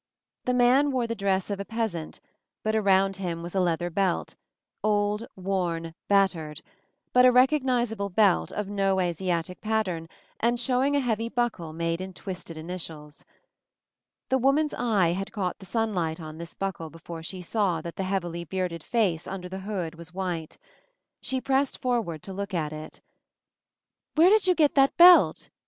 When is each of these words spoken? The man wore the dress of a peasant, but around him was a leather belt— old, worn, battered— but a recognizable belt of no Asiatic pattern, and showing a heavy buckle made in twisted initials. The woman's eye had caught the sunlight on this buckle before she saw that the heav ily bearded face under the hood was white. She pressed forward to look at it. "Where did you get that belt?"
The 0.45 0.55
man 0.55 0.89
wore 0.91 1.05
the 1.05 1.13
dress 1.13 1.51
of 1.51 1.59
a 1.59 1.63
peasant, 1.63 2.19
but 2.63 2.75
around 2.75 3.17
him 3.17 3.43
was 3.43 3.53
a 3.53 3.59
leather 3.59 3.91
belt— 3.91 4.33
old, 4.83 5.27
worn, 5.35 5.93
battered— 6.07 6.63
but 7.13 7.23
a 7.23 7.31
recognizable 7.31 8.09
belt 8.09 8.51
of 8.51 8.67
no 8.67 8.99
Asiatic 8.99 9.61
pattern, 9.61 10.07
and 10.39 10.59
showing 10.59 10.95
a 10.95 10.99
heavy 11.01 11.29
buckle 11.29 11.71
made 11.71 12.01
in 12.01 12.13
twisted 12.15 12.57
initials. 12.57 13.23
The 14.29 14.39
woman's 14.39 14.73
eye 14.73 15.09
had 15.09 15.31
caught 15.31 15.59
the 15.59 15.67
sunlight 15.67 16.19
on 16.19 16.39
this 16.39 16.55
buckle 16.55 16.89
before 16.89 17.21
she 17.21 17.43
saw 17.43 17.79
that 17.81 17.95
the 17.95 18.03
heav 18.09 18.23
ily 18.23 18.43
bearded 18.43 18.81
face 18.81 19.27
under 19.27 19.47
the 19.47 19.59
hood 19.69 19.93
was 19.93 20.11
white. 20.15 20.57
She 21.21 21.39
pressed 21.39 21.77
forward 21.77 22.23
to 22.23 22.33
look 22.33 22.55
at 22.55 22.73
it. 22.73 23.01
"Where 24.15 24.31
did 24.31 24.47
you 24.47 24.55
get 24.55 24.73
that 24.73 24.97
belt?" 24.97 25.51